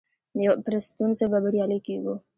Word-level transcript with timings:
پر 0.63 0.73
ستونزو 0.87 1.25
به 1.31 1.39
بريالي 1.43 1.79
کيږو. 1.87 2.15